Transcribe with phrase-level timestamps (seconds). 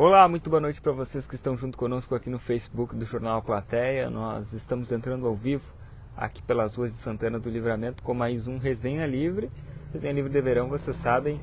[0.00, 3.42] Olá, muito boa noite para vocês que estão junto conosco aqui no Facebook do Jornal
[3.42, 4.08] Plateia.
[4.08, 5.74] Nós estamos entrando ao vivo
[6.16, 9.50] aqui pelas ruas de Santana do Livramento com mais um Resenha Livre.
[9.92, 11.40] Resenha Livre de Verão, vocês sabem,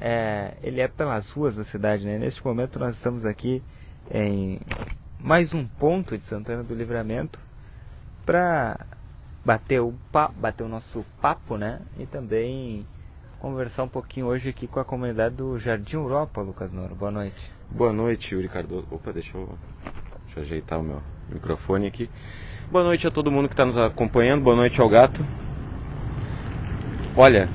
[0.00, 2.16] é, ele é pelas ruas da cidade, né?
[2.16, 3.62] Neste momento nós estamos aqui
[4.10, 4.58] em
[5.20, 7.38] mais um ponto de Santana do Livramento
[8.24, 8.80] para
[9.44, 9.92] bater o,
[10.38, 11.82] bater o nosso papo, né?
[11.98, 12.86] E também
[13.38, 16.94] conversar um pouquinho hoje aqui com a comunidade do Jardim Europa, Lucas Noro.
[16.94, 17.52] Boa noite.
[17.76, 18.86] Boa noite, Yuri Cardoso.
[18.88, 19.48] Opa, deixa eu,
[20.26, 22.08] deixa eu ajeitar o meu microfone aqui.
[22.70, 24.44] Boa noite a todo mundo que está nos acompanhando.
[24.44, 25.26] Boa noite ao gato.
[27.16, 27.48] Olha,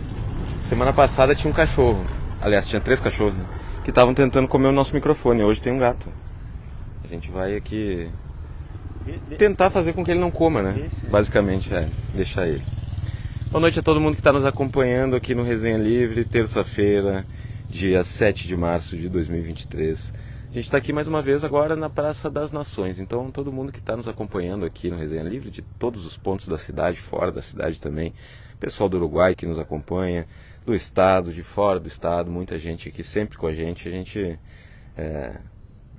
[0.60, 2.05] semana passada tinha um cachorro.
[2.41, 3.46] Aliás, tinha três cachorros, né?
[3.86, 5.41] Que estavam tentando comer o nosso microfone.
[5.41, 6.10] Hoje tem um gato.
[7.02, 8.10] A gente vai aqui
[9.38, 10.90] tentar fazer com que ele não coma, né?
[11.10, 11.88] Basicamente, é.
[12.13, 12.62] Deixar ele.
[13.49, 17.26] Boa noite a todo mundo que está nos acompanhando aqui no Resenha Livre, terça-feira,
[17.70, 20.14] dia 7 de março de 2023.
[20.50, 22.99] A gente está aqui mais uma vez agora na Praça das Nações.
[22.99, 26.48] Então, todo mundo que está nos acompanhando aqui no Resenha Livre, de todos os pontos
[26.48, 28.12] da cidade, fora da cidade também,
[28.60, 30.27] pessoal do Uruguai que nos acompanha,
[30.66, 33.88] do estado, de fora do estado, muita gente aqui sempre com a gente.
[33.88, 34.40] A gente
[34.98, 35.36] é,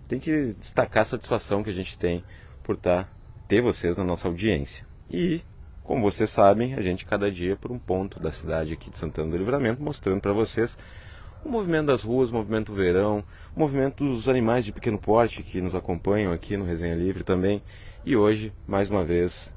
[0.09, 2.25] tem que destacar a satisfação que a gente tem
[2.65, 3.09] por tá,
[3.47, 4.85] ter vocês na nossa audiência.
[5.09, 5.41] E
[5.85, 9.31] como vocês sabem, a gente cada dia por um ponto da cidade aqui de Santana
[9.31, 10.77] do Livramento, mostrando para vocês
[11.45, 13.25] o movimento das ruas, o movimento do verão,
[13.55, 17.63] o movimento dos animais de pequeno porte que nos acompanham aqui no Resenha Livre também.
[18.05, 19.55] E hoje, mais uma vez,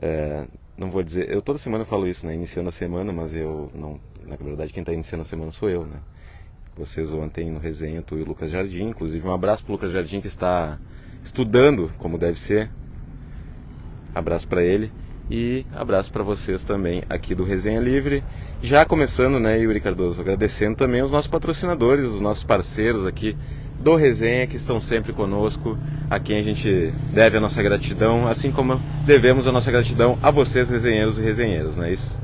[0.00, 3.70] é, não vou dizer, eu toda semana falo isso, né, iniciando a semana, mas eu
[3.74, 5.98] não, na verdade quem está iniciando a semana sou eu, né.
[6.76, 9.90] Vocês ontem no Resenha, tu e o Lucas Jardim, inclusive um abraço para o Lucas
[9.90, 10.78] Jardim que está
[11.24, 12.70] estudando como deve ser.
[14.14, 14.92] Abraço para ele.
[15.30, 18.24] E abraço para vocês também aqui do Resenha Livre.
[18.62, 23.36] Já começando, né, Yuri Cardoso, agradecendo também os nossos patrocinadores, os nossos parceiros aqui
[23.78, 25.78] do Resenha que estão sempre conosco,
[26.10, 30.30] a quem a gente deve a nossa gratidão, assim como devemos a nossa gratidão a
[30.30, 32.18] vocês, resenheiros e resenheiras, não é isso?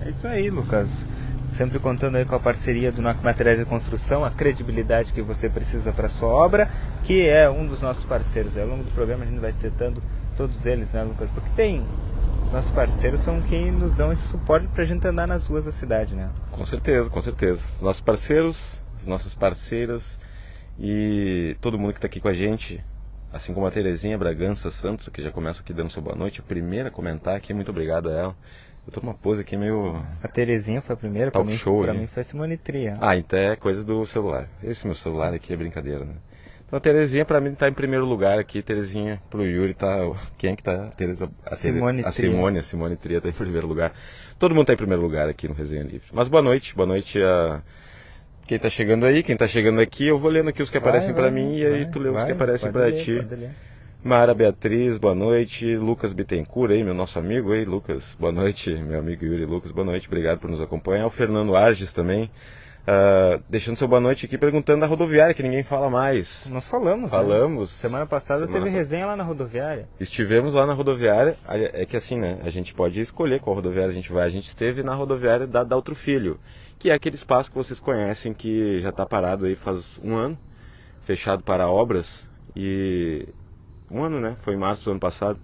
[0.00, 1.04] É isso aí, Lucas.
[1.50, 5.48] Sempre contando aí com a parceria do NAC Materiais de Construção, a credibilidade que você
[5.48, 6.70] precisa para sua obra,
[7.02, 8.56] que é um dos nossos parceiros.
[8.56, 10.02] Ao longo do programa a gente vai citando
[10.36, 11.30] todos eles, né, Lucas?
[11.30, 11.82] Porque tem
[12.42, 15.64] os nossos parceiros são quem nos dão esse suporte para a gente andar nas ruas
[15.64, 16.30] da cidade, né?
[16.50, 17.62] Com certeza, com certeza.
[17.76, 20.18] Os nossos parceiros, as nossas parceiras
[20.78, 22.82] e todo mundo que está aqui com a gente,
[23.32, 26.42] assim como a Terezinha Bragança Santos, que já começa aqui dando sua boa noite, a
[26.42, 28.36] primeira a comentar aqui, muito obrigado a ela.
[28.86, 30.02] Eu tô uma pose aqui meio.
[30.22, 32.96] A Terezinha foi a primeira, para mim, show, pra mim foi a Simone Tria.
[33.02, 34.48] Ah, então é coisa do celular.
[34.62, 36.14] Esse meu celular aqui é brincadeira, né?
[36.68, 39.88] Então a Terezinha para mim está em primeiro lugar aqui, Terezinha pro Yuri tá.
[40.36, 40.84] Quem é que tá?
[40.84, 43.94] A, Tereza, a, Simone a Simone, a Simone Tria tá em primeiro lugar.
[44.38, 46.06] Todo mundo tá em primeiro lugar aqui no Resenha Livre.
[46.12, 47.62] Mas boa noite, boa noite a
[48.46, 51.14] quem tá chegando aí, quem tá chegando aqui, eu vou lendo aqui os que aparecem
[51.14, 53.26] para mim e aí tu lê os que aparecem para ti.
[54.04, 55.74] Mara Beatriz, boa noite.
[55.74, 58.14] Lucas Bittencourt aí, meu nosso amigo aí, Lucas.
[58.20, 61.06] Boa noite, meu amigo Yuri Lucas, boa noite, obrigado por nos acompanhar.
[61.06, 62.30] O Fernando Arges também.
[62.88, 66.48] Uh, deixando seu boa noite aqui, perguntando da rodoviária, que ninguém fala mais.
[66.50, 67.12] Nós falamos.
[67.12, 67.18] Né?
[67.18, 67.70] Falamos.
[67.70, 67.76] Né?
[67.88, 69.86] Semana passada Semana teve resenha lá na rodoviária.
[70.00, 71.36] Estivemos lá na rodoviária.
[71.46, 72.38] É que assim, né?
[72.42, 74.24] A gente pode escolher qual rodoviária a gente vai.
[74.24, 76.40] A gente esteve na rodoviária da Daltro Filho,
[76.78, 80.38] que é aquele espaço que vocês conhecem, que já está parado aí faz um ano,
[81.02, 82.24] fechado para obras.
[82.56, 83.28] E.
[83.90, 84.34] Um ano, né?
[84.38, 85.38] Foi em março do ano passado.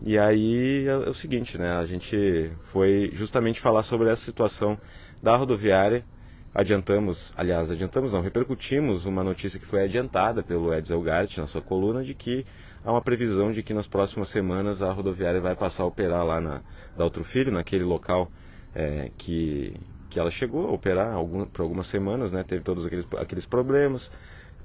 [0.00, 1.76] E aí é, é o seguinte, né?
[1.76, 4.78] A gente foi justamente falar sobre essa situação
[5.20, 6.04] da rodoviária
[6.54, 11.60] adiantamos, aliás, adiantamos não, repercutimos uma notícia que foi adiantada pelo Edsel Gart na sua
[11.60, 12.44] coluna de que
[12.84, 16.40] há uma previsão de que nas próximas semanas a rodoviária vai passar a operar lá
[16.40, 16.60] na
[16.96, 18.30] da Outro Filho, naquele local
[18.74, 19.72] é, que,
[20.10, 24.10] que ela chegou a operar algum, por algumas semanas, né, teve todos aqueles, aqueles problemas,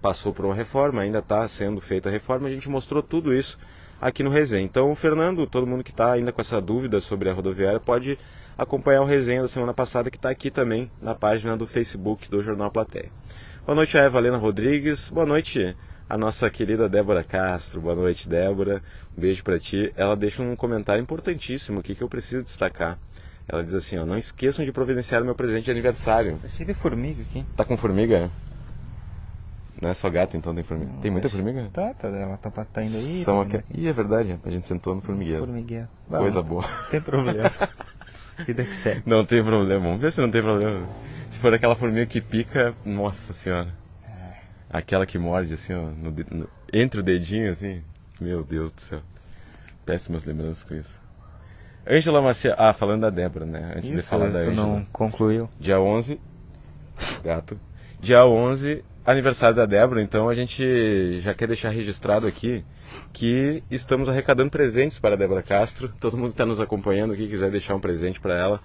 [0.01, 3.57] passou por uma reforma, ainda está sendo feita a reforma, a gente mostrou tudo isso
[4.01, 4.63] aqui no Resenha.
[4.63, 8.17] Então, Fernando, todo mundo que está ainda com essa dúvida sobre a rodoviária, pode
[8.57, 12.41] acompanhar o resenha da semana passada que está aqui também na página do Facebook do
[12.43, 13.11] Jornal Platéia.
[13.65, 15.75] Boa noite a Evalena Rodrigues, boa noite
[16.09, 18.81] a nossa querida Débora Castro, boa noite Débora,
[19.17, 19.91] um beijo para ti.
[19.95, 22.99] Ela deixa um comentário importantíssimo aqui que eu preciso destacar.
[23.47, 26.37] Ela diz assim, ó, não esqueçam de providenciar o meu presente de aniversário.
[26.41, 27.45] Tá cheio de formiga aqui.
[27.57, 28.29] Tá com formiga?
[29.81, 30.91] Não é só gato, então tem formiga.
[30.93, 31.69] Não, tem muita formiga?
[31.73, 33.23] Tá, tá, ela tá, tá indo aí.
[33.23, 33.65] São tá aqui...
[33.77, 35.39] Ih, é verdade, a gente sentou no formigueiro.
[35.39, 35.87] Formigueiro.
[36.07, 36.61] Coisa boa.
[36.61, 37.51] Não tem problema.
[38.45, 39.03] Vida que segue.
[39.05, 40.87] Não tem problema, vamos ver se não tem problema.
[41.29, 43.73] Se for aquela formiga que pica, nossa senhora.
[44.05, 44.37] É.
[44.69, 47.81] Aquela que morde assim, ó, no, no, entre o dedinho, assim.
[48.19, 49.01] Meu Deus do céu.
[49.85, 51.01] Péssimas lembranças com isso.
[51.87, 52.55] Ângela Macia.
[52.57, 53.73] Ah, falando da Débora, né?
[53.75, 54.55] Antes isso, de falar da Ângela.
[54.55, 55.49] não concluiu.
[55.59, 56.19] Dia 11.
[57.23, 57.59] Gato.
[57.99, 62.63] Dia 11 aniversário da Débora, então a gente já quer deixar registrado aqui
[63.11, 65.91] que estamos arrecadando presentes para a Débora Castro.
[65.99, 68.61] Todo mundo que está nos acompanhando aqui quiser deixar um presente para ela,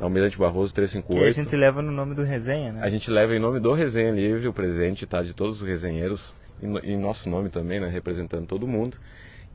[0.00, 1.34] Almirante Barroso 358.
[1.34, 2.80] Que a gente leva no nome do Resenha, né?
[2.82, 5.22] A gente leva em nome do Resenha Livre o presente, tá?
[5.22, 7.88] De todos os resenheiros, em nosso nome também, né?
[7.88, 8.98] Representando todo mundo.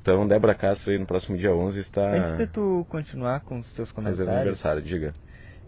[0.01, 2.12] Então, Débora Castro aí no próximo dia 11 está...
[2.12, 4.19] Antes de tu continuar com os teus comentários...
[4.19, 5.13] Fazendo aniversário, diga.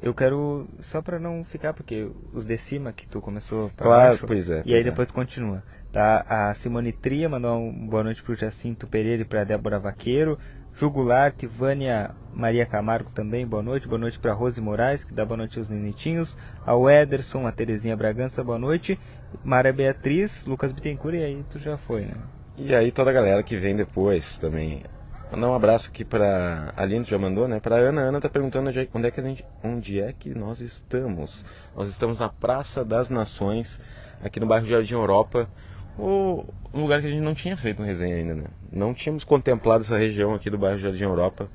[0.06, 4.10] Eu quero, só para não ficar, porque os de cima que tu começou pra claro,
[4.10, 4.58] baixo, pois é.
[4.58, 5.10] E aí pois depois é.
[5.10, 5.64] tu continua.
[5.92, 6.24] Tá?
[6.30, 10.38] A Simone Tria mandou uma boa noite pro Jacinto Pereira e pra Débora Vaqueiro.
[10.76, 13.88] Jugular, Tivânia Maria Camargo também, boa noite.
[13.88, 16.38] Boa noite para Rose Moraes, que dá boa noite aos nenitinhos.
[16.64, 19.00] Ao Ederson, a Terezinha Bragança, boa noite.
[19.44, 22.14] Maria Beatriz, Lucas Bittencourt, e aí tu já foi, né?
[22.60, 24.84] E aí toda a galera que vem depois também.
[25.32, 27.60] Mandar um abraço aqui para a Aline, já mandou, né?
[27.60, 28.02] Para Ana.
[28.02, 31.44] Ana tá perguntando onde é, que gente, onde é que nós estamos.
[31.76, 33.82] Nós estamos na Praça das Nações,
[34.24, 35.50] aqui no bairro Jardim Europa
[35.98, 38.46] o, um lugar que a gente não tinha feito uma resenha ainda, né?
[38.72, 41.48] Não tínhamos contemplado essa região aqui do bairro Jardim Europa.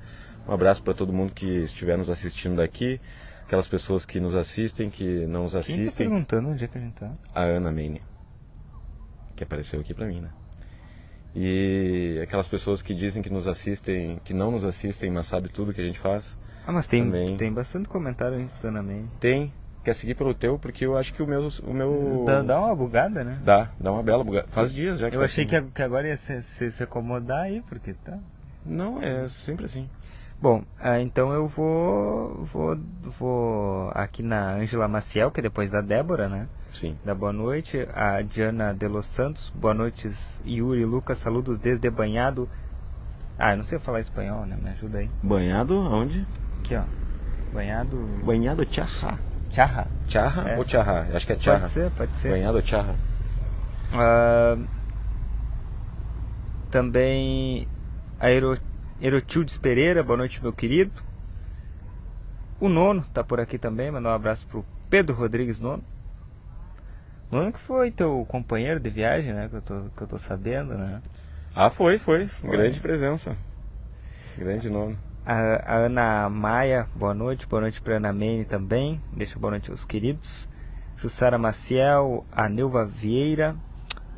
[0.49, 3.00] Um abraço para todo mundo que estiver nos assistindo daqui,
[3.44, 5.84] aquelas pessoas que nos assistem, que não nos assistem.
[5.84, 7.12] Quem tá perguntando onde é que a gente tá?
[7.34, 8.02] A Ana Mane,
[9.37, 10.31] que apareceu aqui para mim, né?
[11.35, 15.73] E aquelas pessoas que dizem que nos assistem, que não nos assistem, mas sabem tudo
[15.73, 16.37] que a gente faz.
[16.67, 17.37] Ah, mas tem, também.
[17.37, 18.61] tem bastante comentário antes.
[19.19, 19.53] Tem,
[19.85, 21.49] quer seguir pelo teu, porque eu acho que o meu.
[21.65, 22.25] O meu...
[22.27, 23.38] Dá, dá uma bugada, né?
[23.44, 24.49] Dá, dá uma bela bugada.
[24.49, 25.65] Faz dias já que Eu tá achei assim.
[25.65, 28.19] que, que agora ia se, se, se, acomodar aí, porque tá.
[28.65, 29.88] Não, é sempre assim.
[30.41, 35.81] Bom, ah, então eu vou, vou, vou aqui na Ângela Maciel, que é depois da
[35.81, 36.49] Débora, né?
[36.72, 36.96] Sim.
[37.05, 37.87] Da boa noite.
[37.94, 40.11] A Diana de Los Santos, boa noite,
[40.46, 42.49] Yuri Lucas, saludos desde Banhado.
[43.38, 44.56] Ah, eu não sei falar espanhol, né?
[44.62, 45.11] Me ajuda aí.
[45.22, 46.26] Banhado aonde?
[46.61, 46.82] Aqui, ó.
[47.52, 47.96] Banhado.
[48.22, 49.19] Banhado Tcharra.
[49.50, 49.87] Charra?
[50.08, 50.58] Charra é.
[50.58, 51.08] ou charra?
[51.12, 51.61] Acho que é charra.
[51.61, 52.31] Pode ser, pode ser.
[52.31, 52.94] Banhado charra.
[53.93, 54.64] Uh,
[56.70, 57.67] também
[58.20, 58.56] a Ero,
[59.00, 60.93] Erotildes Pereira, boa noite, meu querido.
[62.61, 65.82] O Nono tá por aqui também, mandar um abraço pro Pedro Rodrigues Nono.
[67.31, 69.49] Nono que foi teu companheiro de viagem, né?
[69.49, 71.00] Que eu tô, que eu tô sabendo, né?
[71.55, 72.27] Ah, foi, foi.
[72.27, 72.50] foi.
[72.50, 73.37] Grande presença.
[74.37, 74.99] Grande Nono.
[75.25, 77.47] A, a, Ana Maia, boa noite.
[77.47, 79.00] Boa noite para Ana Mene também.
[79.12, 80.49] Deixa boa noite aos queridos.
[80.97, 83.56] Jussara Maciel, a Neuva Vieira,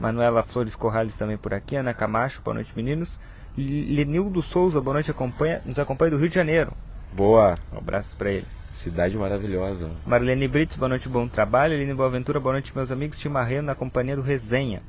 [0.01, 1.77] Manuela Flores Corrales também por aqui.
[1.77, 3.21] Ana Camacho, boa noite, meninos.
[3.57, 6.73] Lenildo Souza, boa noite, acompanha, nos acompanha do Rio de Janeiro.
[7.13, 7.57] Boa.
[7.73, 8.47] Um abraço para ele.
[8.73, 9.91] Cidade maravilhosa.
[10.07, 11.75] Marlene Brits, boa noite, bom trabalho.
[11.75, 13.19] Eline Boaventura, boa noite, meus amigos.
[13.19, 14.83] Tim Marreno na companhia do Resenha.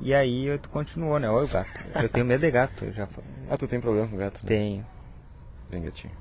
[0.00, 1.28] E aí tu continuou, né?
[1.28, 1.80] Olha o gato.
[2.00, 2.90] Eu tenho medo de gato.
[2.92, 3.08] Já...
[3.48, 4.40] Ah, tu tem problema com gato?
[4.42, 4.48] Né?
[4.48, 4.86] Tenho.
[5.70, 6.12] Vem, gatinho.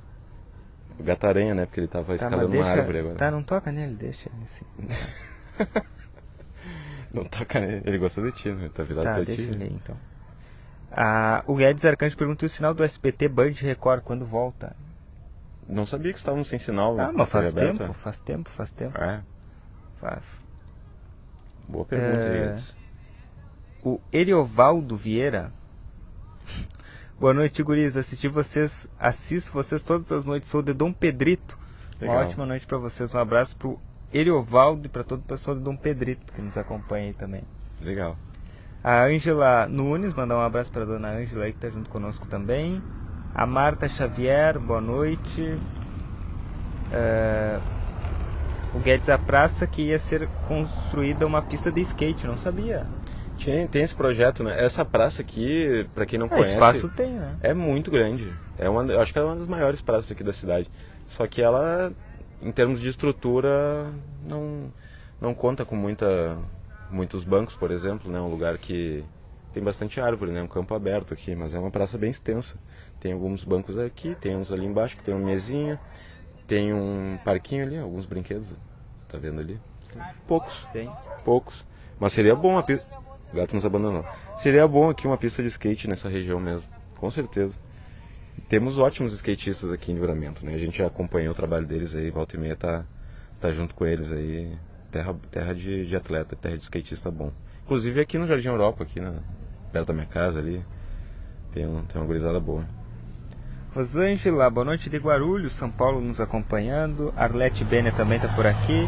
[0.99, 1.65] O gato aranha, né?
[1.65, 2.67] Porque ele tava tá, escalando deixa...
[2.67, 3.15] uma árvore agora.
[3.15, 4.65] Tá, não toca nele, deixa ele assim.
[7.11, 7.81] não toca nele.
[7.83, 8.69] Ele gostou de ti, né?
[8.71, 9.51] Tá virado tá, pra deixa ti.
[9.51, 9.97] ele aí, então.
[10.91, 14.75] Ah, o Guedes Arcanjo pergunta o sinal do SPT Band Record quando volta.
[15.67, 16.99] Não sabia que estavam sem sinal.
[16.99, 17.93] Ah, mas faz tempo, aberta.
[17.93, 18.97] faz tempo, faz tempo.
[19.01, 19.23] É.
[19.97, 20.41] Faz.
[21.67, 22.57] Boa pergunta, é...
[23.83, 25.51] O Eriovaldo Vieira
[27.19, 27.97] Boa noite, guris.
[27.97, 30.49] Assisti vocês, assisto vocês todas as noites.
[30.49, 31.57] Sou de Dom Pedrito.
[31.99, 32.17] Legal.
[32.17, 33.13] Uma ótima noite para vocês.
[33.13, 33.79] Um abraço pro
[34.13, 37.43] Eriovaldo e para todo o pessoal de Dom Pedrito que nos acompanha aí também.
[37.81, 38.17] Legal.
[38.83, 42.83] A Ângela Nunes, mandar um abraço para dona Ângela aí que está junto conosco também.
[43.35, 45.59] A Marta Xavier, boa noite.
[46.89, 47.61] Uh,
[48.73, 52.87] o Guedes a Praça que ia ser construída uma pista de skate, não sabia.
[53.43, 54.55] Tem, tem esse projeto, né?
[54.57, 56.53] Essa praça aqui, para quem não é, conhece.
[56.53, 57.35] espaço tem, né?
[57.41, 58.33] É muito grande.
[58.57, 60.71] É uma, eu acho que é uma das maiores praças aqui da cidade.
[61.05, 61.91] Só que ela,
[62.41, 63.85] em termos de estrutura,
[64.25, 64.71] não,
[65.19, 66.37] não conta com muita,
[66.89, 68.17] muitos bancos, por exemplo, né?
[68.21, 69.03] Um lugar que
[69.51, 70.41] tem bastante árvore, né?
[70.41, 72.57] Um campo aberto aqui, mas é uma praça bem extensa.
[72.99, 75.79] Tem alguns bancos aqui, tem uns ali embaixo que tem uma mesinha,
[76.47, 78.49] tem um parquinho ali, alguns brinquedos.
[78.49, 78.55] Você
[79.07, 79.59] tá vendo ali?
[80.27, 80.67] Poucos.
[80.73, 80.89] Tem.
[81.23, 81.65] Poucos.
[81.99, 84.05] Mas seria bom a o gato nos abandonou.
[84.37, 87.57] Seria bom aqui uma pista de skate nessa região mesmo, com certeza.
[88.47, 90.53] Temos ótimos skatistas aqui em Livramento, né?
[90.53, 92.85] A gente já acompanhou o trabalho deles aí, volta e meia tá,
[93.39, 94.55] tá junto com eles aí.
[94.91, 97.31] Terra, terra de, de atleta, terra de skatista bom.
[97.65, 99.15] Inclusive aqui no Jardim Europa, aqui na,
[99.71, 100.63] perto da minha casa ali,
[101.51, 102.65] tem, um, tem uma gurizada boa.
[103.75, 107.13] Rosângela, boa noite de Guarulhos, São Paulo nos acompanhando.
[107.13, 108.87] Arlete Bene também está por aqui.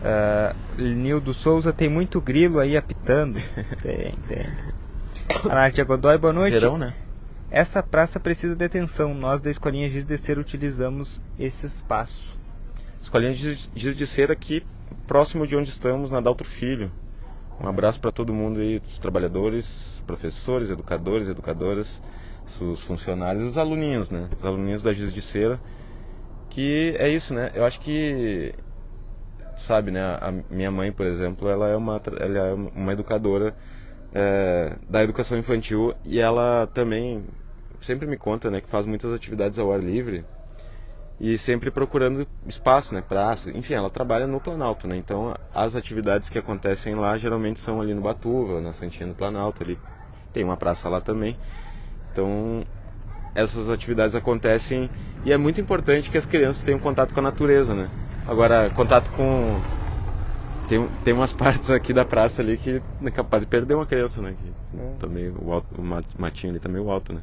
[0.00, 3.40] Uh, Nildo Souza tem muito grilo aí apitando.
[3.82, 4.46] tem, tem.
[5.50, 6.52] A Nádia Godoy, boa noite.
[6.52, 6.94] Verão, né?
[7.50, 9.12] Essa praça precisa de atenção.
[9.14, 12.38] Nós da Escolinha Giz de Cera utilizamos esse espaço.
[13.02, 14.64] Escolinha Giz de Cera que
[15.08, 16.88] próximo de onde estamos, na Daltro Filho.
[17.60, 22.00] Um abraço para todo mundo aí, os trabalhadores, professores, educadores, educadoras,
[22.60, 24.28] os funcionários, os aluninhos, né?
[24.36, 25.60] Os aluninhos da Cera.
[26.50, 27.50] Que é isso, né?
[27.54, 28.54] Eu acho que
[29.56, 30.00] sabe, né?
[30.20, 33.54] A minha mãe, por exemplo, ela é uma, ela é uma educadora
[34.14, 37.24] é, da educação infantil e ela também
[37.80, 40.24] sempre me conta, né, que faz muitas atividades ao ar livre
[41.20, 46.28] e sempre procurando espaço, né, praça, enfim, ela trabalha no Planalto, né, então as atividades
[46.28, 49.78] que acontecem lá geralmente são ali no Batuva, na Santinha do Planalto, ali
[50.32, 51.36] tem uma praça lá também,
[52.14, 52.64] então
[53.34, 54.88] essas atividades acontecem
[55.24, 57.90] e é muito importante que as crianças tenham contato com a natureza, né,
[58.26, 59.60] agora contato com
[60.68, 64.22] tem, tem umas partes aqui da praça ali que é capaz de perder uma criança,
[64.22, 64.92] né, que é.
[65.00, 67.20] também o, alto, o matinho ali tá meio alto, né.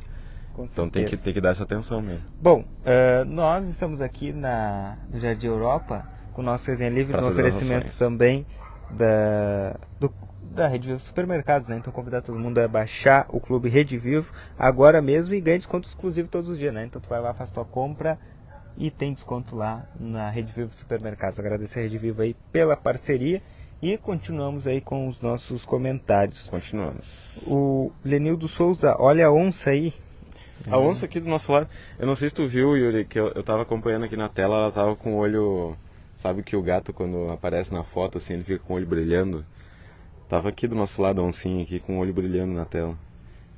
[0.59, 2.21] então tem que, tem que dar essa atenção mesmo.
[2.41, 7.27] Bom, uh, nós estamos aqui na, no Jardim Europa com o nosso resenha livre, Praça
[7.27, 8.45] no oferecimento também
[8.89, 10.13] da, do,
[10.53, 11.77] da Rede Vivo Supermercados, né?
[11.77, 15.87] Então convidar todo mundo a baixar o Clube Rede Vivo agora mesmo e ganha desconto
[15.87, 16.83] exclusivo todos os dias, né?
[16.83, 18.19] Então tu vai lá, faz tua compra
[18.77, 21.39] e tem desconto lá na Rede Vivo Supermercados.
[21.39, 23.41] Agradecer a Rede Vivo aí pela parceria
[23.81, 26.49] e continuamos aí com os nossos comentários.
[26.49, 27.39] Continuamos.
[27.47, 29.93] O Lenildo Souza, olha a onça aí.
[30.69, 31.67] A onça aqui do nosso lado.
[31.97, 34.57] Eu não sei se tu viu, Yuri, que eu, eu tava acompanhando aqui na tela,
[34.57, 35.75] ela tava com o olho.
[36.15, 39.43] Sabe que o gato, quando aparece na foto, assim, ele fica com o olho brilhando?
[40.31, 42.97] Tava aqui do nosso lado a oncinha aqui com o olho brilhando na tela.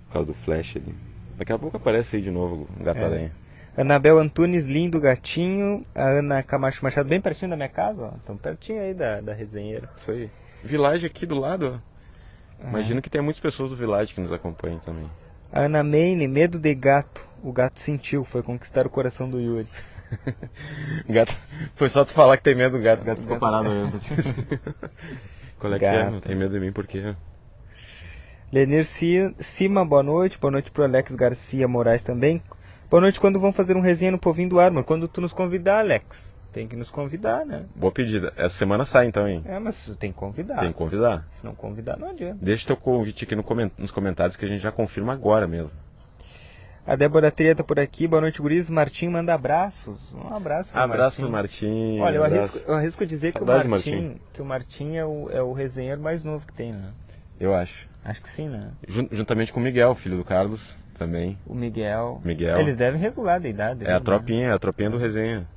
[0.07, 0.95] Por causa do flash ali.
[1.37, 3.31] Daqui a pouco aparece aí de novo o gato-aranha.
[3.77, 3.81] É.
[3.81, 5.85] Anabel Antunes, lindo gatinho.
[5.93, 8.11] A Ana Camacho Machado, bem pertinho da minha casa, ó.
[8.25, 9.87] Tão pertinho aí da, da resenheira.
[9.95, 10.31] Isso aí.
[10.63, 12.67] Vilagem aqui do lado, ó.
[12.67, 15.05] Imagino que tem muitas pessoas do Village que nos acompanham também.
[15.51, 17.23] A Ana Maine, medo de gato.
[17.43, 19.67] O gato sentiu, foi conquistar o coração do Yuri.
[21.07, 21.35] gato,
[21.75, 23.99] foi só tu falar que tem medo do gato, o gato ficou parado olhando.
[25.63, 26.09] Qual é que é?
[26.09, 27.15] Não tem medo de mim por quê?
[28.51, 30.37] Lenir Cima, boa noite.
[30.37, 32.43] Boa noite pro Alex Garcia Moraes também.
[32.89, 34.83] Boa noite quando vão fazer um resenha no Povinho do Armor.
[34.83, 36.35] Quando tu nos convidar, Alex.
[36.51, 37.63] Tem que nos convidar, né?
[37.73, 38.33] Boa pedida.
[38.35, 39.41] Essa semana sai então, hein?
[39.45, 40.59] É, mas tem que convidar.
[40.59, 41.25] Tem que convidar.
[41.31, 42.39] Se não convidar, não adianta.
[42.41, 43.71] Deixa teu convite aqui no coment...
[43.77, 45.71] nos comentários que a gente já confirma agora mesmo.
[46.85, 48.07] A Débora Tria tá por aqui.
[48.07, 48.69] Boa noite, Guris.
[48.69, 50.13] Martim manda abraços.
[50.13, 51.21] Um abraço pro Abraço Martim.
[51.21, 51.99] pro Martim.
[52.01, 55.29] Olha, eu arrisco, eu arrisco dizer que o Martim, Martim, que o Martim é o,
[55.31, 56.89] é o resenheiro mais novo que tem, né?
[57.39, 57.87] Eu acho.
[58.03, 58.71] Acho que sim, né?
[59.11, 61.37] Juntamente com o Miguel, filho do Carlos, também.
[61.45, 62.21] O Miguel.
[62.23, 62.59] Miguel.
[62.59, 63.85] Eles devem regular da idade.
[63.85, 63.99] É a né?
[64.01, 65.47] tropinha, é a tropinha do resenha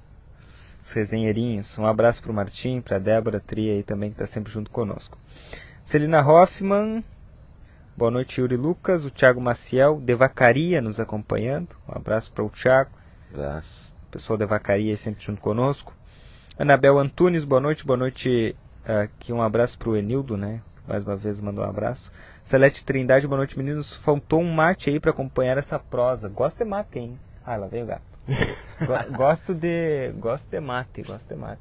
[0.86, 1.76] os resenheirinhos.
[1.78, 4.70] Um abraço para o Martim, para a Débora Tria aí também, que está sempre junto
[4.70, 5.18] conosco.
[5.84, 7.02] Celina Hoffman,
[7.96, 11.68] boa noite Yuri Lucas, o Thiago Maciel, Devacaria nos acompanhando.
[11.88, 12.90] Um abraço para o Thiago.
[13.32, 13.90] Abraço.
[14.08, 15.94] O pessoal Devacaria sempre junto conosco.
[16.58, 18.54] Anabel Antunes, boa noite, boa noite.
[18.84, 20.60] Aqui um abraço para o Enildo, né?
[20.86, 22.12] Mais uma vez mandou um abraço.
[22.42, 23.94] Celeste Trindade, boa noite, meninos.
[23.94, 26.28] Faltou um mate aí para acompanhar essa prosa.
[26.28, 27.18] Gosto de mate, hein?
[27.44, 28.16] Ah, lá veio o gato
[29.16, 30.12] gosto de.
[30.18, 31.60] Gosto de mate, gosto de mate.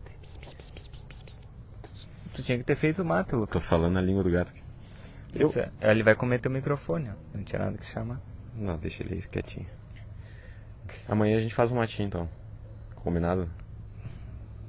[2.34, 3.54] Tu tinha que ter feito mate, Lucas.
[3.54, 4.65] Tô falando a língua do gato aqui.
[5.36, 5.52] Eu...
[5.82, 7.38] É, ele vai comer teu microfone, ó.
[7.38, 8.20] Não tinha nada que chamar.
[8.56, 9.68] Não, deixa ele quietinho.
[11.08, 12.30] Amanhã a gente faz um matinho então.
[12.96, 13.50] Combinado?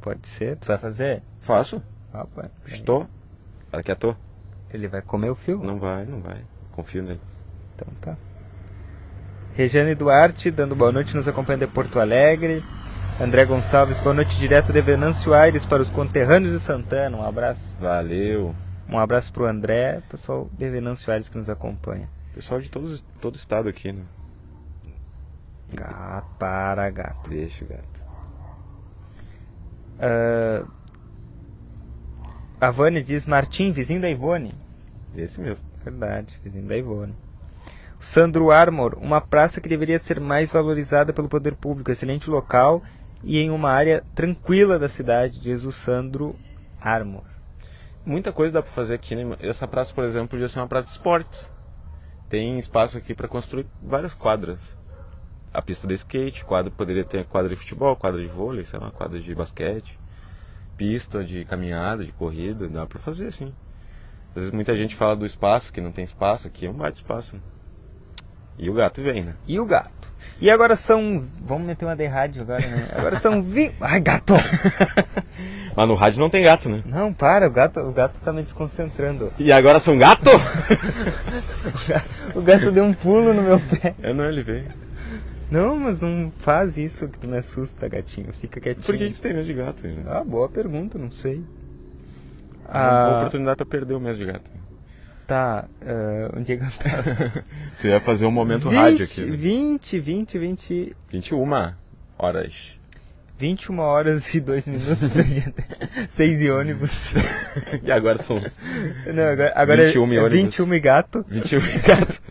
[0.00, 0.56] Pode ser.
[0.56, 1.22] Tu vai fazer?
[1.40, 1.82] Faço.
[2.12, 2.26] Ah.
[2.66, 3.06] Estou.
[3.70, 4.14] Fala que tô.
[4.72, 5.62] Ele vai comer o fio?
[5.62, 6.42] Não vai, não vai.
[6.72, 7.20] Confio nele.
[7.74, 8.16] Então tá.
[9.54, 12.62] Regiane Duarte, dando boa noite, nos acompanha de Porto Alegre.
[13.18, 17.16] André Gonçalves, boa noite direto de Venâncio Aires para os conterrâneos de Santana.
[17.16, 17.78] Um abraço.
[17.80, 18.54] Valeu.
[18.88, 22.08] Um abraço para o André, pessoal de Venâncio Aires que nos acompanha.
[22.32, 24.02] Pessoal de todo, todo estado aqui, né?
[25.72, 27.30] Gato, para gato.
[27.30, 28.06] Deixa o gato.
[29.98, 30.70] Uh,
[32.60, 34.54] a Vânia diz Martim, vizinho da Ivone.
[35.16, 35.66] Esse mesmo.
[35.82, 37.14] Verdade, vizinho da Ivone.
[37.98, 42.82] Sandro Armor, uma praça que deveria ser mais valorizada pelo poder público, excelente local
[43.24, 46.36] e em uma área tranquila da cidade, diz o Sandro
[46.80, 47.35] Armor.
[48.06, 49.36] Muita coisa dá para fazer aqui, né?
[49.40, 51.52] Essa praça, por exemplo, podia ser uma praça de esportes.
[52.28, 54.78] Tem espaço aqui para construir várias quadras.
[55.52, 58.92] A pista de skate, quadra, poderia ter quadra de futebol, quadra de vôlei, sei lá,
[58.92, 59.98] quadra de basquete,
[60.76, 63.52] pista de caminhada, de corrida, dá para fazer assim.
[64.28, 66.98] Às vezes muita gente fala do espaço, que não tem espaço, aqui é um baita
[66.98, 67.40] espaço.
[68.58, 69.34] E o gato vem, né?
[69.46, 69.92] E o gato.
[70.40, 71.22] E agora são.
[71.44, 72.88] Vamos meter uma de rádio agora, né?
[72.94, 73.72] Agora são vi.
[73.80, 74.34] Ai, gato!
[75.74, 76.82] Mas no rádio não tem gato, né?
[76.86, 79.30] Não, para, o gato, o gato tá me desconcentrando.
[79.38, 80.30] E agora são gato?
[82.34, 83.94] o gato deu um pulo no meu pé.
[84.02, 84.66] É, não, ele veio.
[85.50, 88.32] Não, mas não faz isso que tu me assusta, gatinho.
[88.32, 88.84] Fica quietinho.
[88.84, 89.86] Por que você tem medo de gato?
[89.86, 90.02] Né?
[90.06, 91.42] Ah, boa pergunta, não sei.
[92.68, 94.50] Ah, uma oportunidade para perder o mês de gato.
[95.26, 97.44] Tá, uh, onde é que eu tava?
[97.80, 99.22] tu ia fazer um momento 20, rádio aqui.
[99.22, 99.36] Né?
[99.36, 100.96] 20, 20, 20...
[101.10, 101.74] 21
[102.16, 102.76] horas.
[103.38, 105.54] 21 horas e 2 minutos pra gente.
[106.08, 107.14] 6 e ônibus.
[107.82, 108.40] e agora são.
[109.12, 111.26] Não, agora, agora 21 é, é 21 e gato.
[111.28, 112.22] 21 e gato.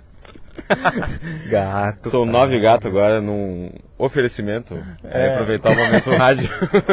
[1.50, 2.10] gato.
[2.10, 4.74] São nove gatos agora num oferecimento.
[5.04, 5.28] É.
[5.28, 6.50] É, aproveitar o momento rádio.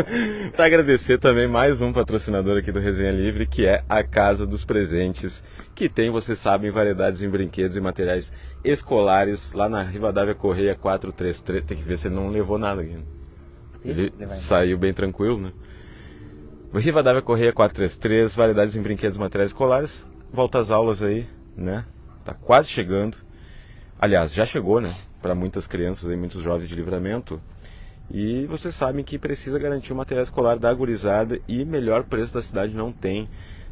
[0.54, 4.64] para agradecer também mais um patrocinador aqui do Resenha Livre, que é a Casa dos
[4.64, 5.42] Presentes,
[5.74, 8.32] que tem, vocês sabem, variedades em brinquedos e materiais
[8.64, 11.64] escolares lá na Rivadavia Correia 433.
[11.64, 12.98] Tem que ver se ele não levou nada aqui.
[13.84, 15.52] Ele saiu bem tranquilo, né?
[16.74, 20.06] Rivadavia Correia 433, variedades em brinquedos e materiais escolares.
[20.32, 21.26] Volta às aulas aí,
[21.56, 21.84] né?
[22.24, 23.16] Tá quase chegando.
[24.02, 24.96] Aliás, já chegou, né?
[25.22, 27.40] Para muitas crianças e muitos jovens de livramento.
[28.10, 32.42] E vocês sabem que precisa garantir o material escolar da gurizada e melhor preço da
[32.42, 33.28] cidade não tem.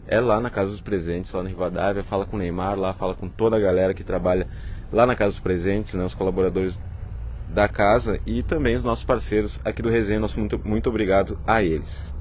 [0.06, 3.12] É lá na Casa dos Presentes, lá na Rivadavia, fala com o Neymar lá, fala
[3.12, 4.46] com toda a galera que trabalha
[4.92, 6.80] lá na Casa dos Presentes, né, os colaboradores
[7.48, 10.20] da casa e também os nossos parceiros aqui do Resenha.
[10.20, 12.14] Nosso muito, muito obrigado a eles.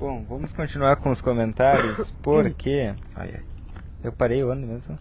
[0.00, 3.42] Bom, vamos continuar com os comentários, porque ai, ai.
[4.02, 4.98] eu parei onde mesmo?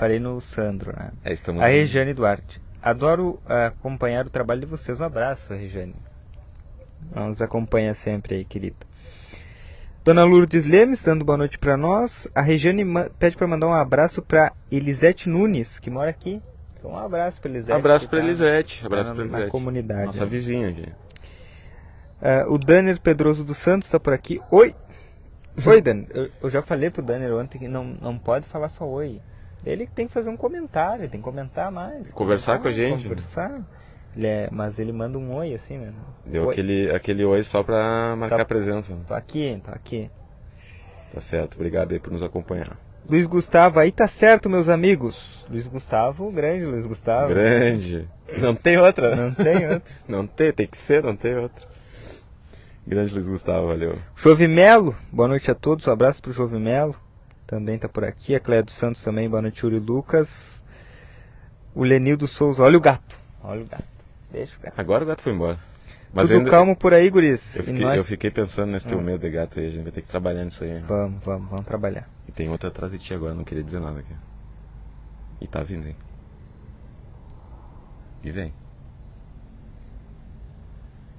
[0.00, 1.10] Parei no Sandro, né?
[1.22, 2.58] É, estamos a Regiane Duarte.
[2.82, 4.98] Adoro uh, acompanhar o trabalho de vocês.
[4.98, 5.94] Um abraço, Regiane.
[7.14, 8.78] Nos acompanha sempre aí, querida.
[10.02, 12.30] Dona Lourdes Lemes, dando boa noite para nós.
[12.34, 12.82] A Regiane
[13.18, 16.40] pede para mandar um abraço para Elisete Nunes, que mora aqui
[16.78, 17.78] então, um abraço para Elisete.
[17.78, 18.86] Abraço para tá Elisete.
[18.86, 19.44] Abraço para Elisete.
[19.44, 20.06] Na comunidade.
[20.06, 20.30] Nossa né?
[20.30, 20.88] vizinha aqui.
[22.22, 24.40] Uh, o Danner Pedroso dos Santos está por aqui.
[24.50, 24.74] Oi!
[25.66, 26.06] Oi, Danner.
[26.08, 29.20] Eu, eu, já falei pro Danner ontem que não, não pode falar só oi.
[29.64, 32.10] Ele tem que fazer um comentário, tem que comentar mais.
[32.12, 33.02] Conversar com a gente.
[33.02, 33.60] Conversar.
[34.16, 35.92] Ele é, mas ele manda um oi assim, né?
[36.26, 36.52] Deu oi.
[36.52, 38.44] Aquele, aquele oi só para marcar só...
[38.44, 38.96] presença.
[39.06, 40.10] Tô aqui, tô aqui.
[41.12, 42.76] Tá certo, obrigado aí por nos acompanhar.
[43.08, 45.44] Luiz Gustavo, aí tá certo, meus amigos.
[45.50, 47.28] Luiz Gustavo, grande Luiz Gustavo.
[47.28, 48.08] Grande.
[48.38, 49.16] Não tem outra.
[49.16, 49.82] Não tem outra.
[50.08, 51.68] não tem, tem que ser, não tem outra.
[52.86, 53.98] Grande Luiz Gustavo, valeu.
[54.16, 56.94] Jovimelo, boa noite a todos, um abraço pro Jovimelo.
[57.50, 58.32] Também tá por aqui.
[58.36, 60.64] A Cléia dos Santos também, boa noite, Yuri Lucas.
[61.74, 63.18] O Lenildo Souza, olha o gato.
[63.42, 63.82] Olha o gato.
[64.30, 64.78] Deixa o gato.
[64.78, 65.58] Agora o gato foi embora.
[66.14, 66.50] Mas Tudo ainda...
[66.50, 67.56] calmo por aí, guris.
[67.56, 67.96] Eu fiquei, nós...
[67.96, 69.02] eu fiquei pensando nesse teu ah.
[69.02, 70.78] medo de gato aí, a gente vai ter que trabalhar nisso aí.
[70.86, 72.08] Vamos, vamos, vamos trabalhar.
[72.28, 74.14] E tem outra atrás de ti agora, não queria dizer nada aqui.
[75.40, 75.96] E tá vindo, hein?
[78.22, 78.54] E vem.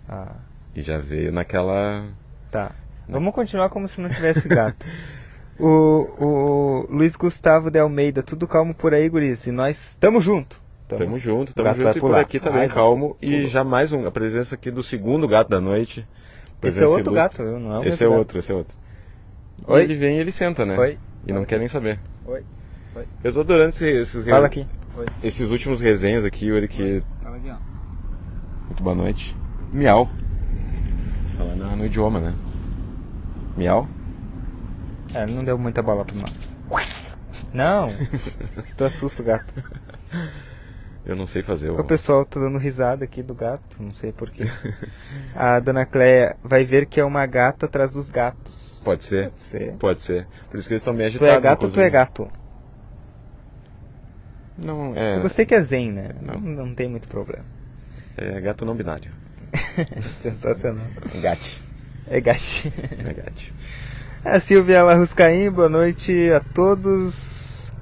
[0.08, 0.36] Ah.
[0.74, 2.08] E já veio naquela.
[2.50, 2.72] Tá.
[3.10, 4.86] Vamos continuar como se não tivesse gato.
[5.62, 9.46] o, o Luiz Gustavo de Almeida, tudo calmo por aí, guris.
[9.48, 10.62] E nós estamos junto.
[10.88, 11.98] Tamo, tamo junto, tamo junto.
[11.98, 13.16] E por aqui também, Ai, calmo.
[13.22, 16.06] E já mais um, a presença aqui do segundo gato da noite.
[16.64, 18.18] Esse é outro gato, não é Esse é gato.
[18.18, 18.76] outro, esse é outro.
[19.68, 19.84] Oi?
[19.84, 20.78] ele vem e ele senta, né?
[20.78, 20.98] Oi.
[21.26, 22.00] E não quer nem saber.
[22.26, 22.44] Oi.
[22.96, 23.06] Oi.
[23.24, 24.66] Eu tô adorando esses, esses Fala aqui.
[24.98, 25.06] Oi.
[25.24, 27.04] Esses últimos resenhas aqui, Yuri, que.
[27.24, 27.56] Fala aqui, ó.
[28.66, 29.36] Muito boa noite.
[29.72, 30.10] Miau.
[31.38, 32.34] Falando no idioma, né?
[33.56, 33.88] Miau.
[35.14, 36.58] É, não deu muita bola pra nós.
[37.54, 37.90] Não!
[38.64, 39.54] Se tu assusta o gato.
[41.06, 41.72] Eu não sei fazer.
[41.72, 44.46] O pessoal tá dando risada aqui do gato, não sei porquê.
[45.36, 48.82] A dona Cleia vai ver que é uma gata atrás dos gatos.
[48.86, 49.30] Pode ser.
[49.30, 49.74] Pode ser.
[49.74, 50.28] Pode ser.
[50.50, 51.34] Por isso que eles estão bem agitados.
[51.34, 52.32] Tu é gato ou tu é gato?
[54.58, 55.18] Não, é.
[55.18, 56.12] Eu gostei que é zen, né?
[56.22, 57.46] Não, não tem muito problema.
[58.16, 59.12] É gato não binário.
[60.22, 60.86] Sensacional.
[61.14, 61.58] É gate.
[62.08, 62.68] É gate.
[62.68, 63.42] É.
[64.24, 67.74] A Silvia Larruscaim, boa noite a todos.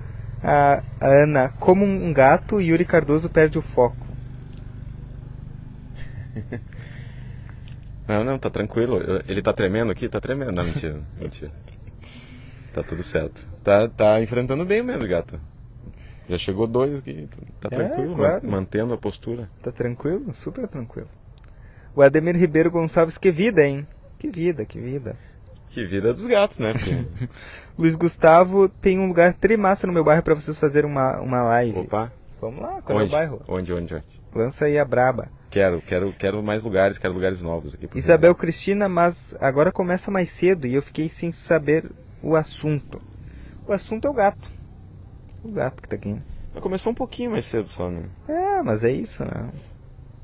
[0.42, 4.08] A, a Ana, como um gato, Yuri Cardoso perde o foco.
[8.08, 9.02] Não, não, tá tranquilo.
[9.28, 10.08] Ele tá tremendo aqui?
[10.08, 10.54] Tá tremendo.
[10.54, 11.00] Não, mentira.
[11.20, 11.52] mentira.
[12.74, 13.48] Tá tudo certo.
[13.62, 15.40] Tá, tá enfrentando bem mesmo, gato.
[16.28, 17.28] Já chegou dois aqui.
[17.60, 18.50] Tá é, tranquilo, claro.
[18.50, 19.50] mantendo a postura.
[19.62, 20.34] Tá tranquilo?
[20.34, 21.10] Super tranquilo.
[21.94, 23.86] O Ademir Ribeiro Gonçalves, que vida, hein?
[24.18, 25.16] Que vida, que vida.
[25.70, 26.74] Que vida dos gatos, né?
[27.78, 31.80] Luiz Gustavo, tem um lugar trimassa no meu bairro para vocês fazerem uma, uma live.
[31.80, 32.12] Opa.
[32.42, 33.42] Vamos lá, qual é o bairro?
[33.48, 34.04] Onde, onde, onde?
[34.34, 35.30] Lança aí a braba.
[35.50, 37.90] Quero, quero, quero mais lugares, quero lugares novos aqui.
[37.96, 41.86] Isabel Cristina, mas agora começa mais cedo e eu fiquei sem saber
[42.22, 43.02] o assunto.
[43.68, 44.48] O assunto é o gato.
[45.44, 46.16] O gato que tá aqui.
[46.62, 48.04] Começou um pouquinho mais cedo só, né?
[48.28, 49.50] É, mas é isso, né?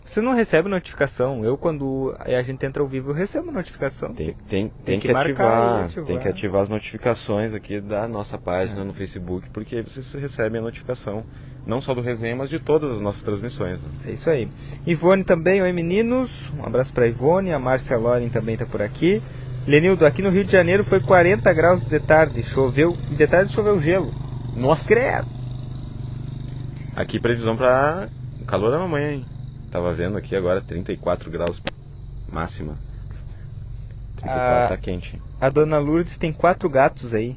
[0.05, 1.43] Você não recebe notificação.
[1.43, 4.13] Eu, quando a gente entra ao vivo, eu recebo notificação.
[4.13, 8.07] Tem, tem, tem, tem que, que ativar, ativar, Tem que ativar as notificações aqui da
[8.07, 8.83] nossa página é.
[8.83, 11.23] no Facebook, porque aí vocês recebem a notificação
[11.65, 13.79] não só do resenha, mas de todas as nossas transmissões.
[13.81, 13.89] Né?
[14.05, 14.47] É isso aí.
[14.85, 16.53] Ivone também, oi meninos.
[16.59, 17.51] Um abraço para Ivone.
[17.51, 19.23] A Márcia Loren também está por aqui.
[19.65, 23.51] Lenildo, aqui no Rio de Janeiro foi 40 graus de tarde, choveu, e de tarde
[23.51, 24.13] choveu gelo.
[24.55, 24.87] Nossa.
[24.87, 25.27] Credo.
[26.95, 28.07] Aqui previsão pra
[28.45, 29.34] calor da mamãe, hein?
[29.75, 31.61] Tava vendo aqui agora 34 graus
[32.31, 32.77] máxima.
[34.15, 34.67] 34 Ah.
[34.69, 35.21] tá quente.
[35.41, 37.35] A dona Lourdes tem quatro gatos aí.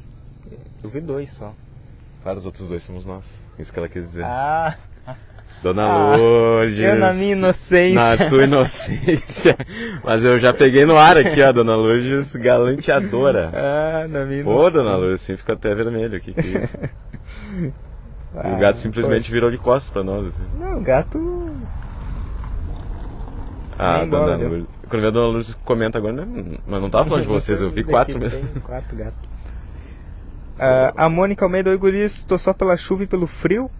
[0.81, 1.53] Eu vi dois só.
[2.23, 3.41] Claro, os outros dois somos nós.
[3.59, 4.23] Isso que ela quis dizer.
[4.23, 4.73] Ah,
[5.61, 6.79] Dona Ah, Lourdes.
[6.79, 7.99] eu na minha inocência.
[8.17, 9.57] Na tua inocência.
[10.01, 13.51] Mas eu já peguei no ar aqui, ó, Dona Lourdes galanteadora.
[13.53, 14.71] Ah, na minha Pô, inocência.
[14.81, 16.31] Dona Lourdes, assim fica até vermelho aqui.
[16.33, 16.77] Que isso.
[18.33, 20.29] Ah, o gato simplesmente virou de costas pra nós.
[20.29, 20.43] Assim.
[20.57, 20.63] pô.
[20.63, 21.48] Não, o gato.
[23.79, 24.35] Ah, Dona.
[24.35, 24.67] Lourdes.
[24.89, 26.57] Quando a Dona Lourdes comenta agora, né?
[26.67, 28.61] mas não tava falando de vocês, eu vi quatro mesmo.
[28.61, 29.29] Quatro gatos.
[30.59, 33.71] Ah, a Mônica Almeida, oi guris, estou só pela chuva e pelo frio.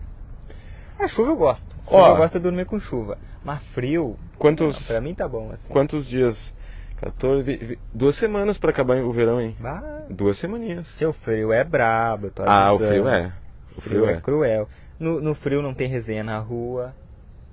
[0.97, 1.75] A chuva eu gosto.
[1.85, 2.09] Chuva Ó.
[2.11, 3.17] eu gosto de dormir com chuva.
[3.43, 5.71] Mas frio, Quantos, pra mim tá bom assim.
[5.71, 6.53] quantos dias?
[6.97, 9.55] 14, vi- vi- duas semanas pra acabar o verão, hein?
[9.59, 10.87] Bah, Duas semaninhas.
[10.87, 12.87] seu frio é brabo, tô Ah, o avisando.
[12.91, 13.31] frio é.
[13.77, 14.15] O frio é.
[14.19, 14.67] cruel.
[14.99, 16.93] No, no frio não tem resenha na rua.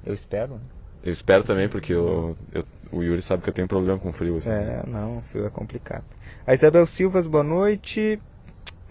[0.04, 0.54] Eu espero.
[0.54, 0.60] né?
[1.06, 4.36] Eu espero também, porque eu, eu- o Yuri sabe que eu tenho problema com frio.
[4.38, 4.50] Assim.
[4.50, 6.04] É, não, o frio é complicado.
[6.46, 8.20] A Isabel Silvas, boa noite.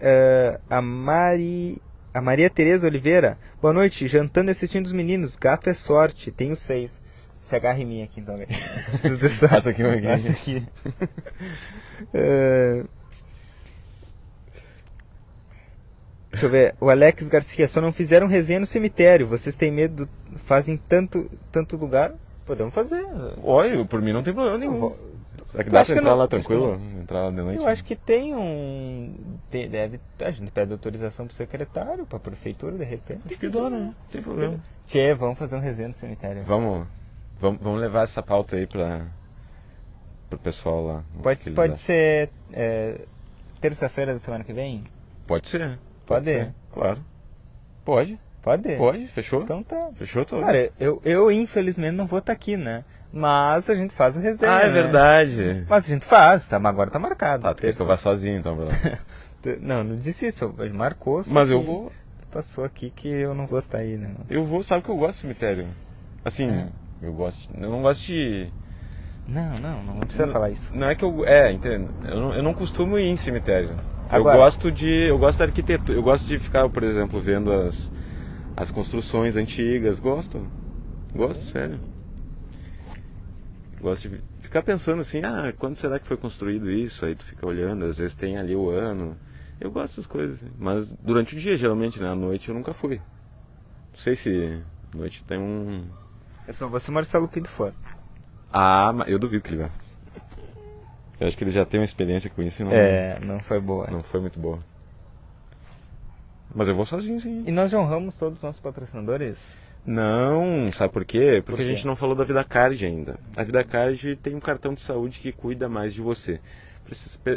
[0.00, 1.80] É, a Mari.
[2.14, 4.08] A Maria Tereza Oliveira, boa noite.
[4.08, 5.36] Jantando e assistindo os meninos.
[5.36, 7.02] Gato é sorte, tenho seis.
[7.42, 8.48] Se agarra em mim aqui então, velho.
[9.50, 9.82] Passa aqui.
[9.82, 10.66] Passa aqui.
[12.12, 12.84] É,
[16.36, 16.74] Deixa eu ver.
[16.78, 19.26] O Alex Garcia, só não fizeram resenha no cemitério.
[19.26, 22.12] Vocês têm medo, fazem tanto, tanto lugar?
[22.44, 23.04] Podemos fazer.
[23.42, 24.78] Olha, por mim não tem problema nenhum.
[24.78, 25.06] Vou-
[25.46, 26.16] Será que Tu dá pra entrar não?
[26.18, 26.80] lá tranquilo?
[27.00, 27.58] Entrar lá de noite?
[27.58, 29.14] Eu acho que tem um.
[29.50, 33.22] Deve, a gente pede autorização pro secretário, pra prefeitura, de repente.
[33.26, 33.78] Acho que dá, né?
[33.78, 34.60] Não tem problema.
[34.86, 36.42] Tchê, vamos fazer um resenha no cemitério.
[36.44, 36.86] Vamos,
[37.40, 39.06] vamos, vamos levar essa pauta aí pra,
[40.28, 41.04] pro pessoal lá.
[41.22, 43.00] Pode, pode ser é,
[43.60, 44.84] terça-feira da semana que vem?
[45.26, 45.78] Pode ser.
[46.06, 46.26] Pode?
[46.30, 46.98] ser, claro.
[47.84, 48.76] Pode, Pode?
[48.76, 49.42] pode, fechou.
[49.42, 49.88] Então tá.
[49.96, 50.44] Fechou todos.
[50.46, 52.84] Cara, eu, eu infelizmente não vou estar aqui, né?
[53.12, 54.52] Mas a gente faz o resenha.
[54.52, 54.72] ah, é né?
[54.72, 55.64] verdade.
[55.68, 56.58] Mas a gente faz, tá?
[56.58, 57.42] Mas agora tá marcado.
[57.44, 58.56] Tá, tu quer que eu vá sozinho então.
[59.42, 61.22] Terça- Não, não disse isso, marcou.
[61.22, 61.90] só Mas eu vou,
[62.30, 64.10] Passou aqui que eu não vou estar aí, né?
[64.28, 65.66] eu vou, sabe que eu gosto de cemitério.
[66.24, 66.66] Assim, É.
[67.00, 68.48] eu gosto, de- eu não gosto de...
[69.28, 70.76] Não, não, não precisa Não- falar isso.
[70.76, 71.24] Não é que eu.
[71.26, 71.88] É, entendo.
[72.04, 73.70] Eu não, eu não costumo ir em cemitério.
[74.08, 74.88] Agora- Eu gosto de.
[74.88, 75.98] Eu gosto da arquitetura.
[75.98, 77.92] Eu gosto de ficar, por exemplo, vendo as,
[78.56, 79.98] as construções antigas.
[79.98, 80.46] Gosto.
[81.14, 81.80] Gosto, sério.
[83.80, 87.04] Gosto de ficar pensando assim, ah, quando será que foi construído isso?
[87.04, 89.16] Aí tu fica olhando, às vezes tem ali o ano.
[89.60, 90.44] Eu gosto dessas coisas.
[90.58, 92.08] Mas durante o dia, geralmente, né?
[92.10, 92.96] À noite eu nunca fui.
[92.96, 94.60] Não sei se
[94.94, 95.84] noite tem um.
[96.46, 97.72] É só você, Marcelo Pinto, for.
[98.52, 99.70] Ah, eu duvido que ele vá.
[101.18, 102.72] Eu acho que ele já tem uma experiência com isso e não.
[102.72, 103.88] É, não foi boa.
[103.90, 104.58] Não foi muito boa.
[106.54, 107.44] Mas eu vou sozinho, sim.
[107.46, 109.58] E nós já honramos todos os nossos patrocinadores?
[109.84, 111.42] Não, sabe por quê?
[111.44, 111.62] Porque Por quê?
[111.62, 113.18] a gente não falou da Vida Card ainda.
[113.36, 116.40] A Vida Card tem um cartão de saúde que cuida mais de você.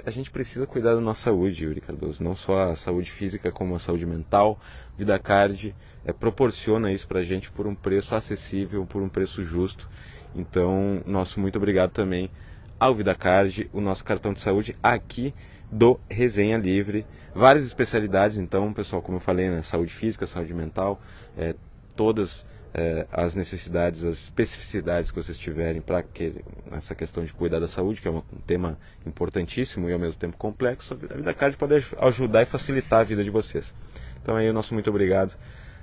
[0.06, 2.24] A gente precisa cuidar da nossa saúde, Yuri Cardoso.
[2.24, 4.60] Não só a saúde física, como a saúde mental.
[4.98, 9.90] Vida Card é, proporciona isso pra gente por um preço acessível, por um preço justo.
[10.36, 12.30] Então, nosso muito obrigado também
[12.80, 15.34] ao Vida Card, o nosso cartão de saúde aqui
[15.72, 17.06] do Resenha Livre.
[17.36, 19.62] Várias especialidades, então, pessoal, como eu falei, né?
[19.62, 21.00] Saúde física, saúde mental,
[21.38, 21.54] é,
[21.96, 26.04] todas é, as necessidades, as especificidades que vocês tiverem para
[26.72, 30.38] essa questão de cuidar da saúde, que é um tema importantíssimo e ao mesmo tempo
[30.38, 33.74] complexo, a Vida Card pode aj- ajudar e facilitar a vida de vocês.
[34.22, 35.36] Então aí o nosso muito obrigado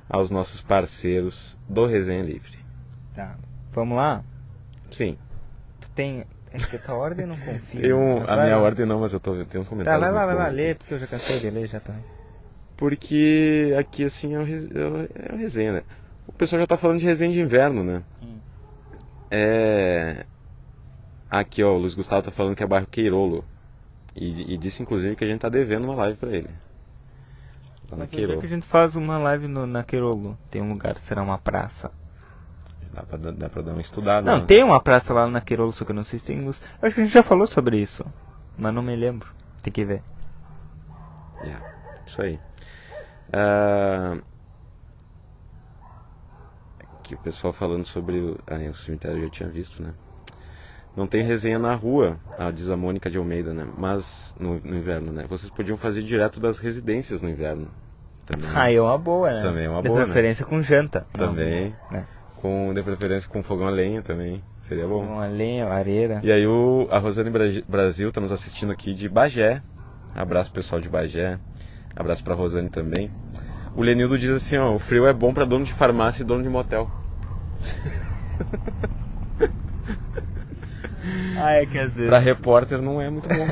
[0.09, 2.59] aos nossos parceiros do Resenha Livre.
[3.15, 3.37] Tá.
[3.73, 4.23] Vamos lá?
[4.91, 5.17] Sim,
[5.81, 6.25] Tu tem.
[6.53, 7.81] É que a tua ordem não confio.
[7.81, 10.01] tem um, a minha ordem não, mas eu tô, tem uns Tá, comentários.
[10.01, 11.95] vai lá, vai lá, lê, porque eu já cansei de ler já tá.
[12.77, 15.83] Porque aqui assim é é é o resenha, né?
[16.27, 18.03] O pessoal já tá falando de resenha de inverno, né?
[18.23, 18.39] Hum.
[19.31, 20.25] É.
[21.31, 23.45] Aqui, ó, o Luiz Gustavo tá falando que é bairro Queirolo.
[24.15, 26.49] E, e disse inclusive que a gente tá devendo uma live pra ele.
[27.91, 28.41] Lá na Mas Queirolo.
[28.41, 30.39] que a gente faz uma live no, na Queirolo?
[30.51, 31.91] Tem um lugar, será uma praça.
[32.97, 34.31] Dá pra, dar- dá pra dar uma estudada.
[34.31, 34.45] Não, né?
[34.47, 36.63] tem uma praça lá na Queirolo, só que eu não sei se tem luz.
[36.81, 38.07] Acho que a gente já falou sobre isso.
[38.57, 39.29] Mas não me lembro.
[39.63, 40.03] Tem que ver.
[41.45, 41.63] Yeah,
[42.07, 42.41] isso aí.
[43.33, 44.17] Ah,
[47.01, 49.91] Aqui o pessoal falando sobre o, ah, o cemitério eu já tinha visto, né?
[50.97, 53.69] Não tem resenha na rua, a diz a Mônica de Almeida, né?
[53.77, 55.27] Mas no, no inverno, né?
[55.29, 57.69] Vocês podiam fazer direto das residências no inverno.
[58.25, 58.49] Também.
[58.55, 59.43] Ah, é uma boa, né?
[59.43, 60.05] Também é uma de boa, né?
[60.07, 61.07] preferência com janta.
[61.13, 61.77] Também.
[61.93, 62.03] É.
[62.47, 64.41] Com, de preferência com fogão a lenha também.
[64.63, 65.03] Seria bom.
[65.03, 66.21] Uma lenha, lareira.
[66.23, 69.61] E aí o, a Rosane Bra- Brasil tá nos assistindo aqui de Bagé.
[70.15, 71.39] Abraço pessoal de Bagé.
[71.97, 73.11] Abraço pra Rosane também.
[73.75, 76.43] O Lenildo diz assim, ó, o frio é bom pra dono de farmácia e dono
[76.43, 76.89] de motel.
[81.39, 82.09] Ah, é que às vezes.
[82.09, 83.47] Pra repórter não é muito bom,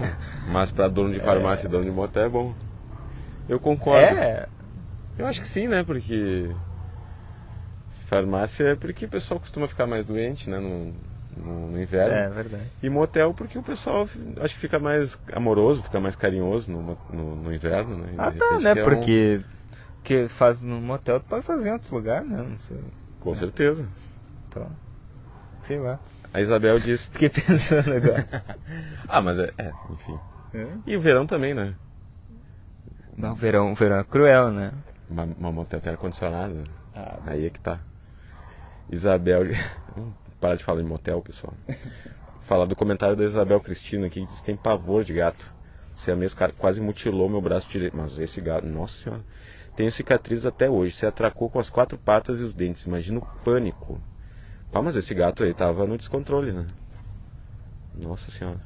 [0.49, 2.55] mas pra dono de farmácia e dono de motel é bom.
[3.49, 4.01] Eu concordo.
[4.19, 4.47] É,
[5.19, 5.85] Eu acho que sim, né?
[5.85, 6.51] Porque
[8.05, 10.59] farmácia é porque o pessoal costuma ficar mais doente, né?
[10.59, 10.93] No,
[11.37, 12.13] no, no inverno.
[12.15, 12.65] é verdade.
[12.83, 14.09] E motel porque o pessoal
[14.41, 18.09] acho que fica mais amoroso, fica mais carinhoso no, no, no inverno, né?
[18.13, 18.71] E, Ah, tá, né?
[18.71, 19.41] é um- Porque.
[20.03, 22.37] que faz no motel, tu pode fazer em outros lugares, né?
[22.37, 22.79] Não sei.
[23.21, 23.87] Com certeza.
[24.49, 24.69] Então.
[25.63, 25.99] Sei lá.
[26.33, 27.07] A Isabel diz.
[27.09, 28.27] Fiquei pensando agora.
[29.09, 30.19] Ah, mas é, é, enfim.
[30.87, 31.75] E o verão também, né?
[33.17, 34.73] Não, o verão, o verão é cruel, né?
[35.09, 36.65] Uma, uma motel tem ar-condicionado.
[36.95, 37.79] Ah, Aí é que tá.
[38.95, 39.43] Isabel.
[40.41, 41.55] Parar de falar em motel, pessoal.
[42.43, 45.53] Falar do comentário da Isabel Cristina aqui, que diz que tem pavor de gato.
[45.95, 47.97] Se a mesma cara quase mutilou meu braço direito.
[47.97, 49.23] Mas esse gato, nossa senhora.
[49.77, 50.95] Tenho cicatrizes até hoje.
[50.95, 52.85] Se atracou com as quatro patas e os dentes.
[52.85, 54.01] Imagina o pânico.
[54.73, 56.67] Ah, mas esse gato aí tava no descontrole, né?
[57.95, 58.61] Nossa senhora.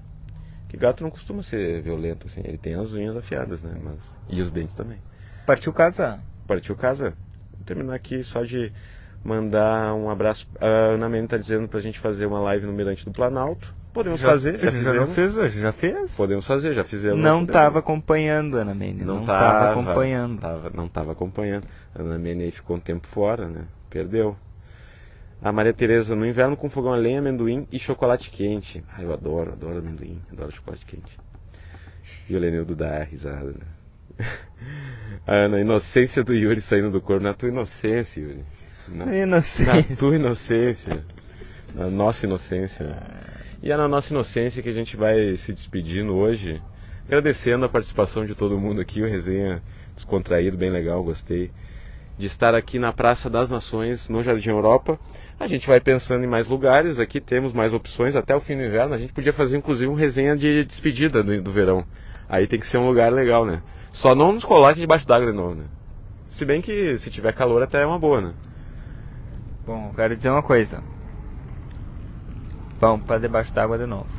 [0.68, 2.40] Que gato não costuma ser violento, assim.
[2.44, 3.78] Ele tem as unhas afiadas, né?
[3.82, 3.98] Mas...
[4.28, 4.98] E os dentes também.
[5.46, 6.20] Partiu casa.
[6.46, 7.14] Partiu casa.
[7.52, 8.72] Vou terminar aqui só de
[9.24, 10.48] mandar um abraço.
[10.60, 13.74] A Ana Mene tá dizendo pra gente fazer uma live no Mirante do Planalto.
[13.92, 15.12] Podemos fazer, já já não fizemos.
[15.14, 16.14] fez hoje, já fez?
[16.16, 17.18] Podemos fazer, já fizemos.
[17.18, 17.52] Não Podemos.
[17.52, 19.02] tava acompanhando, Ana Mene.
[19.02, 20.40] Não, Não, tava, tava acompanhando.
[20.40, 21.66] Tava, não tava acompanhando.
[21.94, 23.62] A Ana Mene aí ficou um tempo fora, né?
[23.90, 24.36] Perdeu.
[25.42, 28.84] A Maria Tereza, no inverno com fogão a lenha, amendoim e chocolate quente.
[28.96, 31.18] Ai, eu adoro, adoro amendoim, adoro chocolate quente.
[32.28, 33.66] E o Lenildo dá risada, né?
[35.26, 37.22] A Ana, inocência do Yuri saindo do corpo.
[37.22, 38.44] Na tua inocência, Yuri.
[38.92, 39.66] Na, sei.
[39.66, 41.04] na tua inocência.
[41.74, 42.96] Na nossa inocência.
[43.62, 46.62] E é na nossa inocência que a gente vai se despedindo hoje.
[47.06, 49.02] Agradecendo a participação de todo mundo aqui.
[49.02, 49.62] O resenha
[49.94, 51.50] descontraído, bem legal, gostei.
[52.16, 54.98] De estar aqui na Praça das Nações, no Jardim Europa.
[55.38, 56.98] A gente vai pensando em mais lugares.
[56.98, 58.94] Aqui temos mais opções até o fim do inverno.
[58.94, 61.84] A gente podia fazer inclusive um resenha de despedida do, do verão.
[62.28, 63.62] Aí tem que ser um lugar legal, né?
[63.90, 65.64] Só não nos coloque debaixo d'água de novo, né?
[66.28, 68.34] Se bem que se tiver calor até é uma boa, né?
[69.68, 70.82] Bom, quero dizer uma coisa.
[72.80, 74.06] Vamos pra debaixo d'água de novo.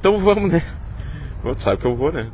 [0.00, 0.60] Então vamos, né?
[1.40, 2.28] Tu sabe que eu vou, né?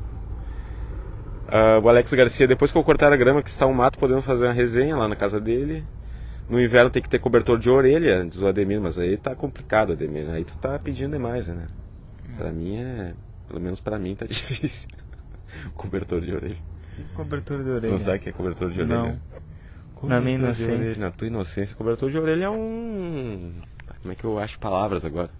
[1.46, 4.24] Ah, o Alex Garcia, depois que eu cortar a grama que está um mato, podemos
[4.24, 5.84] fazer uma resenha lá na casa dele.
[6.48, 9.92] No inverno tem que ter cobertor de orelha, diz o Ademir, mas aí tá complicado,
[9.92, 10.30] Ademir.
[10.30, 11.66] Aí tu tá pedindo demais, né?
[12.38, 13.12] Pra mim é.
[13.46, 14.88] Pelo menos pra mim tá difícil.
[15.74, 16.56] cobertor de orelha.
[17.14, 17.92] Cobertura de Tu orelha.
[17.92, 18.96] não sabe que é cobertor de orelha?
[18.96, 19.18] Não.
[20.02, 20.74] Na minha inocência.
[20.74, 23.52] orelha, Na tua inocência, cobertor de orelha é um.
[24.02, 25.30] Como é que eu acho palavras agora?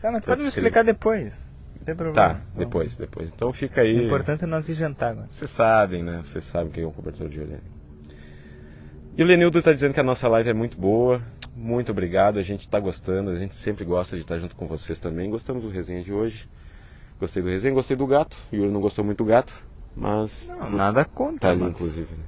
[0.00, 1.48] Tá, mas pode me explicar depois.
[1.78, 2.14] Não tem problema.
[2.34, 3.30] Tá, depois, depois.
[3.34, 4.06] Então fica O aí.
[4.06, 5.26] importante é nós ir jantar agora.
[5.30, 6.20] Vocês sabem, né?
[6.22, 7.60] Vocês sabem o que é um cobertor de orelha.
[9.16, 11.20] E o Lenildo está dizendo que a nossa live é muito boa.
[11.56, 14.98] Muito obrigado, a gente está gostando, a gente sempre gosta de estar junto com vocês
[15.00, 15.28] também.
[15.28, 16.48] Gostamos do resenha de hoje.
[17.18, 18.36] Gostei do resenha, gostei do gato.
[18.52, 19.52] O Yuri não gostou muito do gato,
[19.96, 21.40] mas Não, nada contra.
[21.40, 22.12] tá ali mas- inclusive.
[22.12, 22.22] né?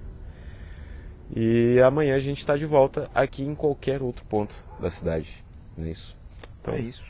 [1.35, 5.45] E amanhã a gente está de volta aqui em qualquer outro ponto da cidade.
[5.77, 6.17] Não é isso?
[6.61, 7.05] Então, É isso.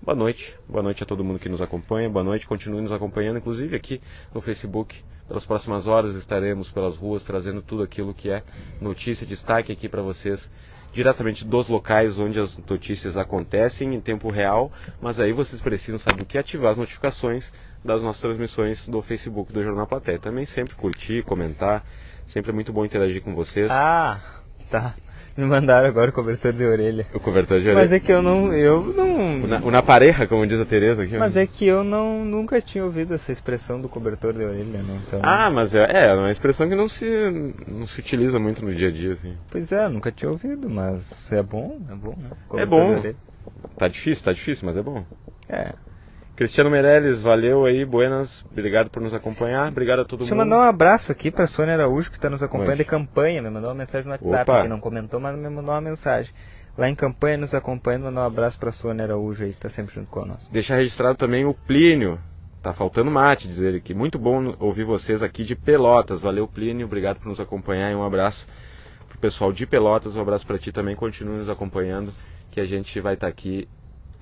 [0.00, 0.54] Boa noite.
[0.68, 2.08] Boa noite a todo mundo que nos acompanha.
[2.08, 2.46] Boa noite.
[2.46, 4.00] Continue nos acompanhando, inclusive aqui
[4.32, 5.02] no Facebook.
[5.26, 8.44] Pelas próximas horas estaremos pelas ruas trazendo tudo aquilo que é
[8.80, 10.48] notícia, destaque aqui para vocês,
[10.92, 14.70] diretamente dos locais onde as notícias acontecem em tempo real.
[15.00, 17.52] Mas aí vocês precisam saber o que ativar as notificações
[17.84, 20.18] das nossas transmissões do Facebook do Jornal Platéia.
[20.18, 21.84] Também sempre curtir, comentar.
[22.26, 23.70] Sempre é muito bom interagir com vocês.
[23.70, 24.20] Ah,
[24.68, 24.94] tá.
[25.36, 27.06] Me mandaram agora o cobertor de orelha.
[27.12, 27.82] O cobertor de orelha.
[27.82, 28.52] Mas é que eu não.
[28.54, 29.42] Eu não.
[29.42, 31.18] O na, o na pareja, como diz a Tereza aqui.
[31.18, 35.02] Mas é que eu não nunca tinha ouvido essa expressão do cobertor de orelha, né?
[35.06, 35.20] Então.
[35.22, 38.88] Ah, mas é, é uma expressão que não se, não se utiliza muito no dia
[38.88, 39.36] a dia, assim.
[39.50, 42.30] Pois é, nunca tinha ouvido, mas é bom, é bom, né?
[42.62, 42.86] É bom.
[42.86, 43.16] de orelha.
[43.76, 45.04] Tá difícil, tá difícil, mas é bom.
[45.50, 45.74] É.
[46.36, 50.50] Cristiano Meirelles, valeu aí, buenas, obrigado por nos acompanhar, obrigado a todo Deixa eu mundo.
[50.50, 53.40] mandar um abraço aqui pra Sônia Araújo, que está nos acompanhando de campanha.
[53.40, 54.62] Me mandou uma mensagem no WhatsApp, Opa.
[54.62, 56.34] que não comentou, mas me mandou uma mensagem.
[56.76, 59.94] Lá em campanha, nos acompanhando, mandar um abraço pra Sônia Araújo aí, que tá sempre
[59.94, 60.52] junto conosco.
[60.52, 62.18] Deixar registrado também o Plínio,
[62.62, 66.84] tá faltando mate, dizer ele que muito bom ouvir vocês aqui de Pelotas, valeu Plínio,
[66.84, 68.46] obrigado por nos acompanhar e um abraço
[69.08, 72.12] pro pessoal de Pelotas, um abraço para ti também, continue nos acompanhando,
[72.50, 73.66] que a gente vai estar aqui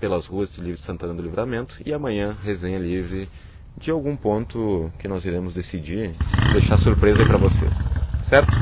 [0.04, 3.26] pelas ruas de Livre de Santana do Livramento e amanhã resenha livre
[3.74, 6.14] de algum ponto que nós iremos decidir,
[6.52, 7.72] deixar surpresa aí pra vocês,
[8.22, 8.52] certo?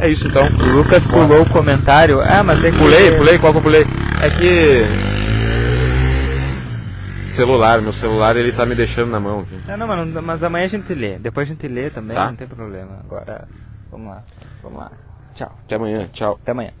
[0.00, 0.42] É isso então.
[0.48, 2.20] O Lucas pulou o comentário.
[2.20, 2.78] Ah, mas é que.
[2.78, 3.82] Pulei, pulei, qual que eu pulei?
[4.20, 4.82] É que.
[7.30, 9.56] Celular, meu celular ele tá me deixando na mão aqui.
[9.68, 11.16] Não, não, mas, não- mas amanhã a gente lê.
[11.16, 12.26] Depois a gente lê também, Tá.
[12.26, 12.98] não tem problema.
[13.04, 13.46] Agora,
[13.88, 14.24] vamos lá.
[14.64, 14.90] Vamos lá.
[15.32, 15.56] Tchau.
[15.64, 16.40] Até amanhã, tchau.
[16.42, 16.72] Até amanhã.